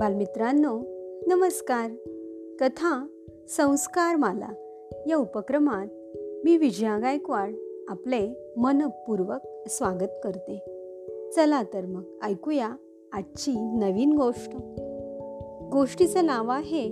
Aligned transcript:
बालमित्रांनो 0.00 0.82
नमस्कार. 1.26 1.90
कथा 2.60 3.06
संस्कार 3.48 4.16
माला 4.16 4.48
या 5.06 5.16
उपक्रमात 5.16 5.86
मी 6.44 6.56
विजया 6.56 6.98
गायकवाड 6.98 7.54
आपले 7.88 8.52
मनपूर्वक 8.56 9.68
स्वागत 9.68 10.20
करते. 10.24 10.58
चला 11.36 11.62
तर 11.62 11.86
मग 11.86 12.02
ऐकूया 12.22 12.70
आजची 13.12 13.52
नवीन 13.56 14.12
गोष्ट. 14.12 14.50
गोष्टीचं 15.72 16.26
नाव 16.26 16.48
आहे 16.48 16.90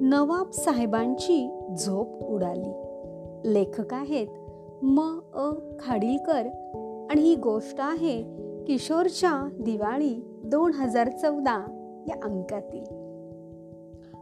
नवाब 0.00 0.50
साहेबांची 0.50 1.58
झोप 1.78 2.22
उडाली. 2.22 2.72
लेखक 3.52 3.94
आहेत 3.94 4.28
म. 4.82 5.18
अ. 5.34 5.52
खाडीलकर 5.80 6.42
आणि 7.10 7.20
ही 7.20 7.34
गोष्ट 7.34 7.76
आहे 7.78 8.22
किशोरच्या 8.66 9.48
दिवाळी 9.60 10.24
दोन 10.44 10.72
हजार 10.72 11.08
चौदा 11.08 11.76
या 12.10 12.16
अंकातील. 12.24 12.84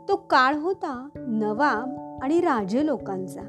तो 0.08 0.16
काळ 0.16 0.54
होता 0.54 1.08
नवाब 1.16 2.18
आणि 2.22 2.40
राजे 2.40 2.86
लोकांचा. 2.86 3.40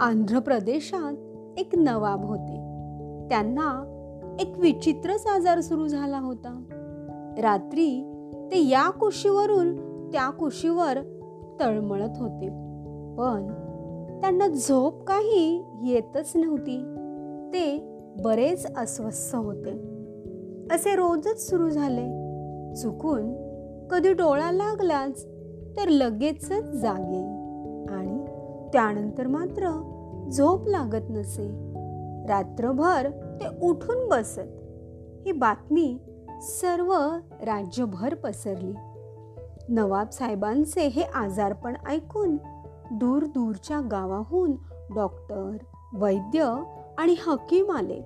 आंध्र 0.00 0.38
प्रदेशात 0.38 1.12
एक 1.58 1.68
नवाब 1.76 2.24
होते. 2.24 2.56
त्यांना 3.28 3.92
एक 4.40 4.58
विचित्रच 4.58 5.26
आजार 5.26 5.60
सुरू 5.60 5.88
झाला 5.88 6.18
होता. 6.18 6.62
रात्री 7.38 8.12
ते 8.52 8.68
या 8.68 8.90
कुशीवरून 8.90 9.76
त्या 10.12 10.30
कुशीवर 10.30 10.98
तळमळत 11.60 12.18
होते. 12.18 12.48
पण 13.18 13.46
त्यांना 14.20 14.48
झोप 14.48 15.04
काही 15.04 15.64
येतच 15.82 16.32
नव्हती. 16.34 16.82
ते 17.54 17.96
बरेच 18.24 18.66
अस्वस्थ 18.76 19.36
होते. 19.36 19.70
असे 20.74 20.96
रोजच 20.96 21.50
सुरू 21.50 21.68
झाले. 21.68 22.26
चुकून 22.74 23.45
कधी 23.90 24.12
डोळा 24.12 24.50
लागलाच 24.50 25.24
तर 25.76 25.88
लगेचच 25.88 26.62
जाग 26.62 26.98
येई 26.98 27.24
आणि 27.94 28.24
त्यानंतर 28.72 29.26
मात्र 29.26 29.92
झोप 30.32 30.68
लागत 30.68 31.10
नसे. 31.10 31.48
रात्रभर 32.28 33.10
ते 33.10 33.66
उठून 33.66 34.08
बसत. 34.08 34.40
ही 35.26 35.32
बातमी 35.32 35.98
सर्व 36.40 36.94
राज्यभर 37.42 38.14
पसरली. 38.14 38.74
नवाब 39.68 40.10
साहेबांचे 40.10 40.86
हे 40.86 41.02
आजारपण 41.02 41.74
ऐकून 41.88 42.36
दूर 42.90 43.24
दूरच्या 43.24 43.80
गावाहून 43.80 44.52
डॉक्टर 44.94 45.56
वैद्य 45.92 46.62
आणि 46.98 47.14
हकीम 47.26 47.70
आले. 47.70 48.00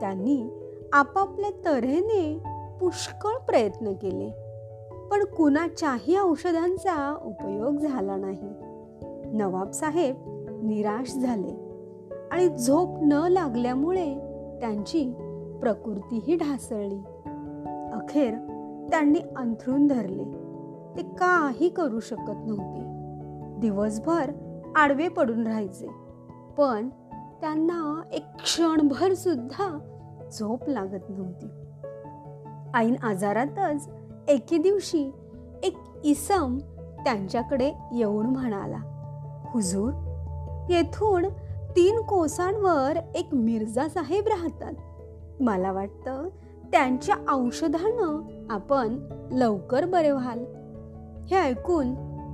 त्यांनी 0.00 0.48
आपापल्या 0.92 1.50
तऱ्हेने 1.64 2.42
पुष्कळ 2.80 3.30
प्रयत्न 3.30 3.92
केले. 3.92 4.43
पण 5.14 5.24
कुणाच्याही 5.24 6.16
औषधांचा 6.18 7.18
उपयोग 7.24 7.76
झाला 7.76 8.16
नाही. 8.16 8.48
नवाब 9.36 9.70
साहेब 9.70 10.16
निराश 10.62 11.14
झाले 11.14 11.82
आणि 12.30 12.48
झोप 12.48 12.88
न 13.02 13.12
लागल्यामुळे 13.12 14.14
त्यांची 14.60 15.12
प्रकृतीही 15.60 16.36
ढासळली. 16.36 16.98
अखेर 17.92 18.30
त्यांनी 18.90 19.18
अंथरून 19.36 19.86
धरले. 19.86 20.24
ते 20.96 21.02
काही 21.02 21.68
करू 21.68 22.00
शकत 22.00 22.46
नव्हते. 22.46 22.82
दिवसभर 23.60 24.30
आडवे 24.76 25.08
पडून 25.08 25.46
राहायचे. 25.46 25.88
पण 26.58 26.88
त्यांना 27.40 28.02
एक 28.12 28.24
क्षणभर 28.42 29.14
सुद्धा 29.14 29.78
झोप 30.38 30.68
लागत 30.68 31.10
नव्हती. 31.10 31.46
ऐन 32.74 32.94
आजारातच 33.02 33.88
एके 34.28 34.58
दिवशी 34.58 35.12
एक 35.62 35.76
इसम 36.04 36.58
त्यांच्याकडे 37.04 37.72
येऊन 37.92 38.26
म्हणाला 38.26 38.78
हुजूर 39.50 39.92
येथून 40.70 41.28
तीन 41.76 42.00
कोसांवर 42.00 42.98
एक 43.14 43.28
मिर्झा 43.32 43.88
साहेब 43.88 44.24
राहतात. 44.26 44.72
मला 45.40 45.72
वाटतं 45.72 46.28
त्यांच्या 46.72 47.16
औषधानं 47.34 48.20
आपण 48.50 48.98
लवकर 49.32 49.84
बरे 49.84 50.10
व्हाल. 50.10 50.44
हे 51.24 51.36
ऐकून 51.36 51.86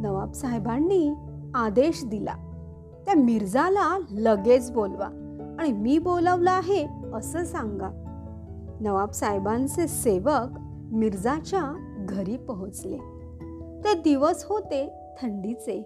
नवाब 0.03 0.33
साहेबांनी 0.33 1.15
आदेश 1.55 2.05
दिला 2.05 2.35
त्या 3.07 3.15
मिर्झाला 3.15 3.99
लगेच 4.11 4.71
बोलवा 4.71 5.07
आणि 5.59 5.73
मी 5.73 5.99
बोलावलं 5.99 6.51
आहे 6.51 6.87
असं 7.15 7.45
सांगा. 7.45 7.91
नवाब 8.81 9.11
साहेबांचे 9.11 9.89
सेवक 9.89 10.59
मिर्झाच्या 10.93 11.97
घरी 12.09 12.37
पोहोचले. 12.37 12.97
ते 13.85 13.95
दिवस 13.95 14.45
होते 14.45 14.89
थंडीचे. 15.23 15.85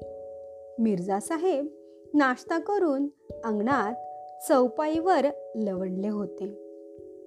मिर्झा 0.79 1.21
साहेब 1.21 1.67
नाश्ता 2.15 2.59
करून 2.59 3.09
अंगणात 3.45 3.95
चौपाईवर 4.49 5.27
लवणले 5.55 6.09
होते. 6.09 6.55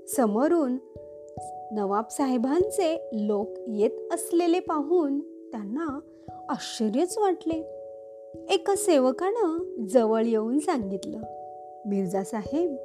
समोरून 0.08 0.78
नवाब 1.72 2.04
साहेबांचे 2.12 3.10
लोक 3.14 3.50
येत 3.68 4.14
असलेले 4.14 4.60
पाहून 4.60 5.20
त्यांना 5.20 6.00
आश्चर्यच 6.50 7.18
वाटले. 7.18 7.74
एका 8.50 8.76
सेवकानं 8.76 9.86
जवळ 9.86 10.26
येऊन 10.26 10.60
सांगितलं 10.60 11.18
मिर्झा 11.86 12.24
साहेब 12.24 12.76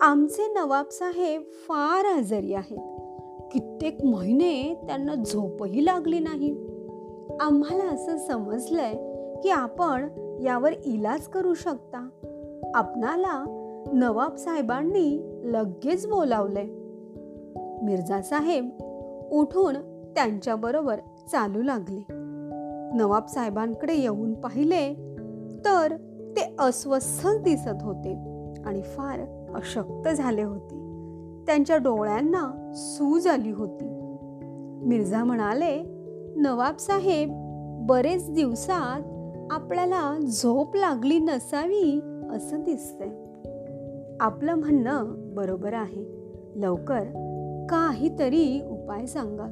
आमचे 0.00 0.52
नवाब 0.52 0.88
साहेब 0.88 1.42
फार 1.42 2.04
आजारी 2.04 2.54
आहेत. 2.54 3.07
कित्येक 3.52 4.04
महिने 4.04 4.74
त्यांना 4.86 5.14
झोपही 5.14 5.84
लागली 5.84 6.18
नाही. 6.18 6.52
आम्हाला 7.40 7.84
असं 7.84 8.16
समजलंय 8.18 8.94
की 9.42 9.50
आपण 9.50 10.08
यावर 10.42 10.72
इलाज 10.84 11.20
करू 11.20 11.54
शकता. 11.54 12.08
आपणाला 12.74 13.44
नवाब 13.92 14.36
साहेबांनी 14.36 15.40
लगेच 15.44 16.06
बोलावले 16.06 16.64
मिर्झा 17.82 18.22
साहेब 18.22 18.68
उठून 19.32 19.74
त्यांच्याबरोबर 20.14 20.96
चालू 21.32 21.62
लागले. 21.62 22.04
नवाब 22.94 23.26
साहेबांकडे 23.26 23.94
येऊन 23.94 24.34
पाहिले 24.34 24.94
तर 25.64 25.96
ते 26.36 26.54
अस्वस्थ 26.58 27.26
दिसत 27.26 27.82
होते 27.82 28.12
आणि 28.66 28.82
फार 28.82 29.20
अशक्त 29.54 30.08
झाले 30.08 30.42
होते. 30.42 30.87
त्यांच्या 31.48 31.76
डोळ्यांना 31.76 32.70
सूज 32.74 33.26
आली 33.26 33.50
होती. 33.50 33.84
मिर्झा 34.86 35.24
म्हणाले 35.24 35.82
नवाब 36.36 36.76
साहेब 36.76 37.28
बरेच 37.88 38.30
दिवसात 38.30 39.00
आपल्याला 39.50 40.18
झोप 40.18 40.76
लागली 40.76 41.18
नसावी 41.18 42.00
असं 42.30 42.62
दिसतंय. 42.62 43.08
आपलं 44.20 44.54
म्हणणं 44.54 45.04
बरोबर 45.34 45.74
आहे. 45.74 46.04
लवकर 46.56 47.02
काहीतरी 47.70 48.62
उपाय 48.70 49.06
सांगा. 49.06 49.46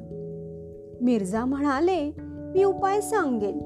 मिर्झा 1.01 1.45
म्हणाले 1.45 2.11
मी 2.19 2.63
उपाय 2.63 3.01
सांगेन. 3.01 3.59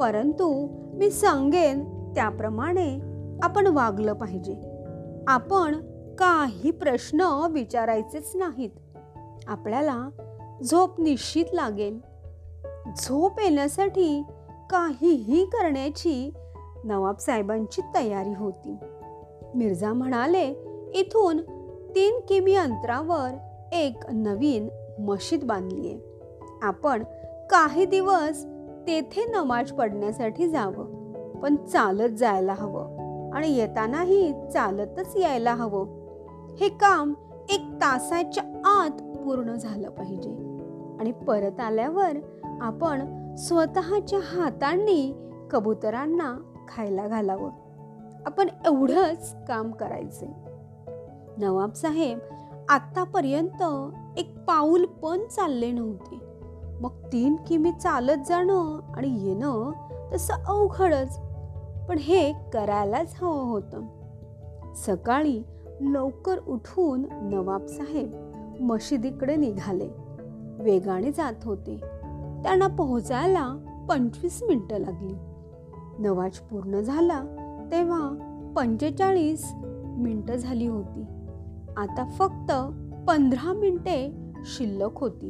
परंतु 0.00 0.68
मी 0.94 1.10
सांगेन 1.10 1.84
त्याप्रमाणे 2.14 3.00
आपण 3.42 3.66
वागलं 3.66 4.12
पाहिजे. 4.12 4.56
आपण 5.26 5.74
काही 6.18 6.70
प्रश्न 6.70 7.46
विचारायचेच 7.50 8.32
नाहीत. 8.34 8.70
आपल्याला 9.46 10.08
झोप 10.64 11.00
निश्चित 11.00 11.44
लागेल. 11.52 12.00
झोप 12.96 13.40
येण्यासाठी 13.40 14.22
काहीही 14.70 15.44
करण्याची 15.44 16.32
नवाब 16.84 17.18
साहेबांची 17.18 17.82
तयारी 17.94 18.34
होती. 18.36 18.76
मिर्झा 19.54 19.92
म्हणाले 19.92 20.44
इथून 20.94 21.40
तीन 21.94 22.20
किमी 22.28 22.54
अंतरावर 22.54 23.30
एक 23.72 23.98
नवीन 24.12 24.68
मशीद 25.02 25.44
बांधली 25.44 25.88
आहे 25.88 25.98
आपण 26.62 27.02
काही 27.50 27.84
दिवस 27.84 28.44
तेथे 28.86 29.24
नमाज 29.24 29.72
पडण्यासाठी 29.72 30.48
जावं 30.48 31.12
पण 31.40 31.56
चालत 31.56 32.16
जायला 32.16 32.54
हवं 32.54 32.96
आणि 33.32 33.56
येतानाही 33.56 34.32
चालतच 34.52 35.16
यायला 35.16 35.54
हवं. 35.54 36.05
हे 36.60 36.68
काम 36.68 37.14
एक 37.50 37.60
तासाच्या 37.60 38.44
आत 38.64 38.90
पूर्ण 38.90 39.54
झालं 39.54 39.90
पाहिजे. 39.90 40.30
आणि 41.00 41.12
परत 41.12 41.60
आल्यावर 41.60 42.12
आपण 42.60 43.26
स्वतःच्या 43.34 44.18
हातांनी 44.18 45.14
कबुतरांना 45.50 46.36
खायला 46.68 47.08
घालावं. 47.08 47.50
आपण 48.26 48.48
एवढंच 48.66 49.36
काम 49.48 49.72
करायचे 49.72 50.26
नवाब 51.38 51.72
साहेब 51.72 52.18
आत्तापर्यंत 52.68 53.62
एक 54.18 54.38
पाऊल 54.38 54.84
पण 54.84 55.18
चालले 55.24 55.70
नव्हते. 55.70 56.20
मग 56.80 56.90
तीन 57.12 57.36
किमी 57.46 57.72
चालत 57.72 58.24
जाणं 58.28 58.80
आणि 58.94 59.28
येणं 59.28 59.72
तसं 60.12 60.34
अवघडच. 60.34 61.20
पण 61.88 61.98
हे 61.98 62.32
करायलाच 62.52 63.14
हवं 63.20 63.44
होतं. 63.44 63.80
सकाळी 64.74 65.42
लवकर 65.80 66.38
उठून 66.48 67.06
नवाब 67.22 67.66
साहेब 67.66 68.32
मशिदीकडे 68.60 69.36
निघाले. 69.36 69.88
वेगाने 70.58 71.12
जात 71.12 71.34
होते. 71.44 71.76
त्यांना 72.42 72.66
पोहोचायला 72.66 73.56
पंचवीस 73.88 74.42
मिनिटं 74.42 74.78
लागली. 74.78 75.14
नवाज 75.98 76.36
पूर्ण 76.36 76.80
झाला 76.80 77.22
तेव्हा 77.72 78.10
पंचेचाळीस 78.56 79.52
मिनिटं 79.98 80.36
झाली 80.36 80.66
होती. 80.66 81.02
आता 81.76 82.04
फक्त 82.04 82.52
पंधरा 83.08 83.52
मिनिटे 83.52 84.16
शिल्लक 84.44 84.98
होती. 84.98 85.28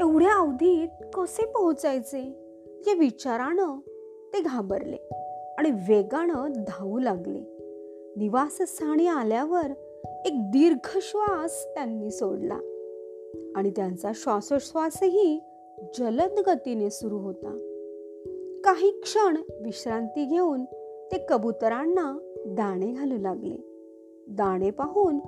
एवढ्या 0.00 0.38
अवधीत 0.38 0.88
कसे 1.14 1.46
पोहोचायचे? 1.46 2.46
या 2.86 2.94
विचारानं 2.98 3.78
ते 4.32 4.42
घाबरले 4.42 5.08
आणि 5.58 5.70
वेगानं 5.70 6.52
धावू 6.68 6.98
लागले. 6.98 7.49
निवासस्थानी 8.16 9.06
आल्यावर 9.06 9.66
एक 10.26 10.50
दीर्घ 10.50 10.98
श्वास 11.02 11.64
त्यांनी 11.74 12.10
सोडला 12.10 12.58
आणि 13.56 13.70
त्यांचा 13.70 14.12
श्वासोश्वासही 14.14 15.40
जलद 15.98 16.40
गतीने 16.46 16.90
सुरू 16.90 17.18
होता. 17.18 17.48
काही 18.64 18.90
क्षण 18.90 19.36
विश्रांती 19.62 20.24
घेऊन 20.24 20.64
ते 21.12 21.26
कबुतरांना 21.28 22.18
दाणे 22.46 22.92
घालू 22.92 23.18
लागले. 23.18 23.56
दाणे 24.28 24.70
पाहून 24.70 25.18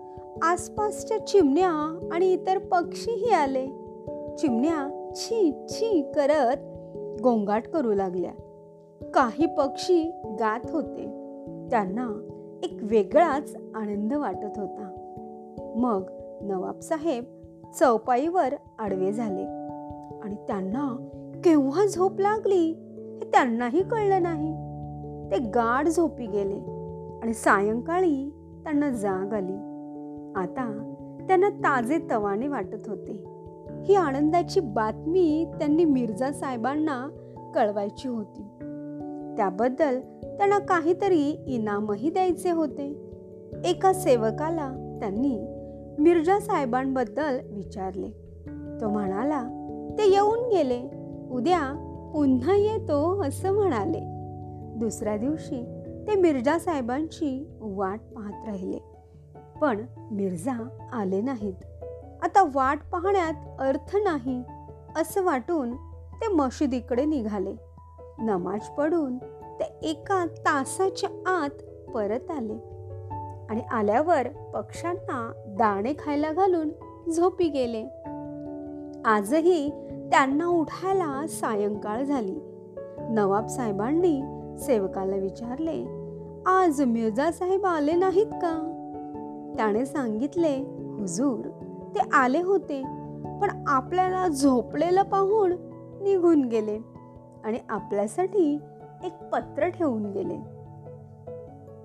आसपासच्या 0.43 1.27
चिमण्या 1.27 2.09
आणि 2.13 2.33
इतर 2.33 2.59
पक्षीही 2.59 3.31
आले. 3.31 3.67
चिमण्या 4.39 5.11
छी 5.15 5.53
छी 5.69 6.13
करत 6.15 6.57
गोंगाट 7.23 7.69
करू 7.69 7.95
लागल्या. 7.95 8.33
काही 9.15 9.47
पक्षी 9.47 10.11
गात 10.25 10.71
होते. 10.71 11.03
त्यांना 11.71 12.32
एक 12.63 12.79
वेगळाच 12.83 13.57
आनंद 13.75 14.13
वाटत 14.13 14.59
होता. 14.59 14.89
मग 15.77 16.03
नवाबसाहेब 16.43 17.25
चौपाईवर 17.81 18.55
आडवे 18.79 19.13
झाले 19.13 19.43
आणि 20.23 20.35
त्यांना 20.35 21.09
केव्हा 21.45 21.87
झोप 21.87 22.21
लागली 22.21 22.73
हे 23.19 23.31
त्यांनाही 23.33 23.83
कळलं 23.83 24.23
नाही. 24.23 24.53
ते 25.31 25.39
गाढ 25.39 25.89
झोपी 25.89 26.27
गेले 26.27 26.59
आणि 27.23 27.35
सायंकाळी 27.35 28.31
त्यांना 28.65 28.91
जाग 28.91 29.33
आली. 29.33 29.57
आता 30.37 30.95
त्यांना 31.29 31.49
ताजे 31.49 31.99
तवाने 32.11 32.49
वाटत 32.49 32.89
होते. 32.89 33.25
ही 33.85 33.95
आनंदाची 33.95 34.61
बातमी 34.61 35.51
त्यांनी 35.59 35.85
मिर्झा 35.85 36.33
साहेबांना 36.33 37.09
कळवायची 37.55 38.09
होती. 38.09 38.43
त्याबद्दल 39.37 40.01
त्यांना 40.25 40.59
काहीतरी 40.59 41.31
इनामही 41.47 42.11
द्यायचे 42.11 42.51
होते. 42.51 43.13
एका 43.65 43.93
सेवकाला 43.93 44.97
त्यांनी 45.01 45.39
मिर्जा 45.99 46.39
साहेबांबद्दल 46.39 47.41
विचारले. 47.51 48.09
तो 48.81 48.89
म्हणाला 48.89 49.43
ते 49.99 50.11
येऊन 50.11 50.39
गेले. 50.39 50.83
उद्या 51.31 51.89
पुन्हा 52.15 52.57
येतो 52.57 53.23
असं 53.23 53.53
म्हणाले. 53.53 54.01
दुसऱ्या 54.79 55.17
दिवशी 55.17 55.65
ते 56.07 56.15
मिर्जा 56.15 56.59
साहेबांची 56.59 57.57
वाट 57.61 58.01
पाहत 58.17 58.47
राहिले. 58.47 58.79
पण 59.61 59.87
मिर्झा 60.11 60.89
आले 60.93 61.21
नाहीत. 61.21 61.55
आता 62.23 62.51
वाट 62.55 62.79
पाहण्यात 62.93 63.35
अर्थ 63.59 63.97
नाही 63.97 64.43
असं 64.97 65.25
वाटून 65.25 65.77
ते 66.15 66.29
मशिदीकडे 66.29 67.05
निघाले. 67.05 67.72
नमाज 68.19 68.61
पडून 68.61 69.19
ते 69.61 69.79
एका 69.83 70.27
तासाच्या 70.27 71.11
आत 71.27 71.91
परत 71.91 72.31
आले. 72.31 72.73
आणि 73.51 73.61
आल्यावर 73.61 74.29
पक्ष्यांना 74.29 75.33
दाणे 75.47 75.93
खायला 75.99 76.33
घालून 76.33 76.69
झोपी 77.11 77.49
गेले. 77.49 77.85
आजही 79.05 79.71
त्यांना 80.11 80.47
उठायला 80.47 81.27
सायंकाळ 81.29 82.03
झाली. 82.03 82.41
नवाब 83.11 83.47
साहेबांनी 83.47 84.23
सेवकाला 84.59 85.17
विचारले 85.17 85.85
आज 86.47 86.83
मिर्जा 86.83 87.31
साहेब 87.31 87.67
आले 87.67 87.93
नाहीत 87.93 88.27
का? 88.27 88.69
त्याने 89.57 89.87
सांगितले 89.87 90.57
हुजूर 90.99 91.49
ते 91.95 92.01
आले 92.13 92.43
होते 92.43 92.83
पण 93.41 93.65
आपल्याला 93.67 94.29
झोपलेलं 94.29 95.03
पाहून 95.03 95.53
निघून 96.03 96.45
गेले. 96.45 96.92
आणि 97.45 97.59
आपल्यासाठी 97.69 98.59
एक 99.05 99.25
पत्र 99.25 99.69
ठेवून 99.69 100.11
गेले. 100.11 100.39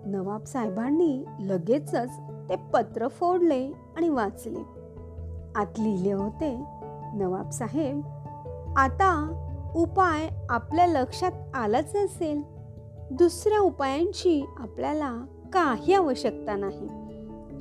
नवाब 0.05 0.43
साहेबांनी 0.43 1.25
लगेचच 1.39 2.09
ते 2.49 2.55
पत्र 2.55 3.07
फोडले 3.07 3.71
आणि 3.97 4.09
वाचले. 4.09 4.59
आत 5.55 5.79
लिहिले 5.79 6.11
होते 6.11 6.57
नवाब 7.13 7.49
साहेब 7.49 8.01
आता 8.77 9.43
उपाय 9.75 10.29
आपल्या 10.49 10.87
लक्षात 10.87 11.31
आलाच 11.53 11.95
असेल. 11.95 12.41
दुसऱ्या 13.11 13.59
उपायांची 13.59 14.45
आपल्याला 14.57 15.25
काही 15.53 15.93
आवश्यकता 15.93 16.55
नाही. 16.55 16.89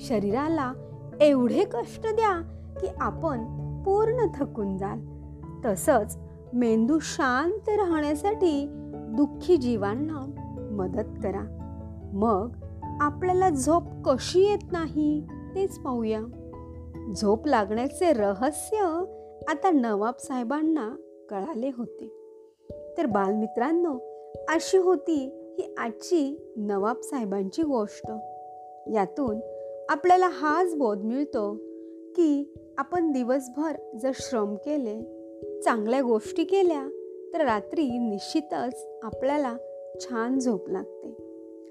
शरीराला 0.01 0.73
एवढे 1.21 1.65
कष्ट 1.65 2.03
द्या 2.03 2.43
की 2.81 2.87
आपण 3.01 3.45
पूर्ण 3.83 4.27
थकून 4.35 4.79
जाल. 4.79 5.01
तसंच 5.65 6.19
मेंदू 6.57 6.99
शांत 6.99 7.69
राहण्यासाठी 7.69 8.67
दुःखी 8.91 9.57
जीवांना 9.57 10.31
मदत 10.71 11.23
करा. 11.23 11.59
मग 12.13 12.53
आपल्याला 13.01 13.51
झोप 13.51 13.83
कशी 14.05 14.41
येत 14.41 14.73
नाही 14.73 15.27
तेच 15.55 15.79
पाहूया. 15.79 16.21
झोप 17.17 17.47
लागण्याचे 17.47 18.13
रहस्य 18.13 18.77
आता 19.49 19.71
नवाब 19.71 20.15
साहेबांना 20.19 20.97
कळाले 21.31 21.71
होते. 21.77 22.13
तर 22.99 23.07
बालमित्रांनो 23.07 23.99
अशी 24.49 24.79
होती 24.79 25.25
ही 25.59 25.75
आजची 25.79 26.53
नवाब 26.57 26.97
साहेबांची 27.01 27.63
गोष्ट. 27.63 28.11
यातून 28.93 29.41
आपल्याला 29.89 30.29
हाच 30.33 30.75
बोध 30.75 30.99
मिळतो 30.99 31.55
की 32.17 32.55
आपण 32.79 33.13
दिवसभर 33.13 33.97
जर 34.03 34.11
श्रम 34.15 34.55
केले 34.55 35.16
चांगल्या 35.65 36.03
गोष्टी 36.03 36.45
केल्या 36.45 36.89
तर 37.35 37.41
रात्री 37.41 37.99
निश्चितच 37.99 38.87
आपल्याला 39.03 39.57
छान 40.01 40.39
झोप 40.39 40.69
लागते. 40.69 41.09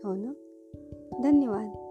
हो 0.03 0.13
ना? 0.15 0.33
धन्यवाद. 1.23 1.84